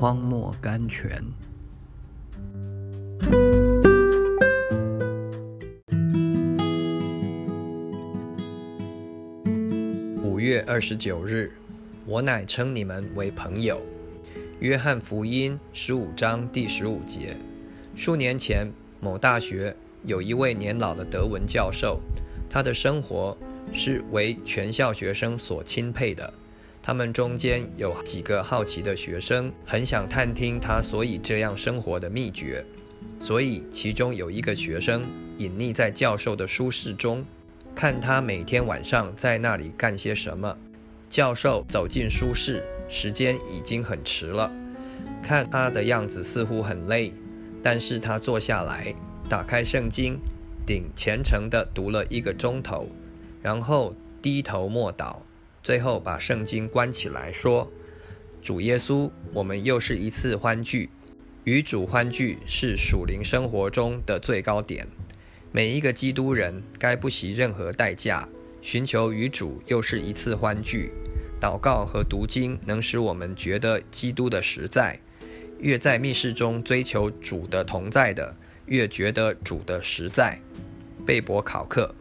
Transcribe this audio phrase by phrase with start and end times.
[0.00, 1.20] 荒漠甘泉。
[10.22, 11.50] 五月二十九日，
[12.06, 13.82] 我乃称你们为朋友。
[14.60, 17.36] 约翰福音十五章第十五节。
[17.96, 22.00] 数年前，某大学有一位年老的德文教授，
[22.48, 23.36] 他的生活
[23.72, 26.32] 是为全校学生所钦佩的。
[26.88, 32.64] 他们中间有几个好奇的学生，很想探听他所以这样生活的秘诀。
[33.20, 35.04] 所以，其中有一个学生
[35.36, 37.22] 隐匿在教授的书室中，
[37.74, 40.56] 看他每天晚上在那里干些什么。
[41.10, 44.50] 教授走进书室，时间已经很迟了，
[45.22, 47.12] 看他的样子似乎很累，
[47.62, 48.94] 但是他坐下来，
[49.28, 50.18] 打开圣经，
[50.64, 52.88] 顶虔诚地读了一个钟头，
[53.42, 55.16] 然后低头默祷，
[55.62, 57.70] 最后把圣经关起来，说
[58.40, 60.90] ：“主耶稣，我们又是一次欢聚。”
[61.44, 64.86] 与主欢聚是属灵生活中的最高点。
[65.50, 68.28] 每一个基督人该不惜任何代价，
[68.60, 70.90] 寻求与主又是一次欢聚。
[71.40, 75.00] 祷告和读经能使我们觉得基督的实在。
[75.58, 80.38] 越在密室中追求主的同在的，越觉得主的实在。
[81.06, 81.94] 贝博考克。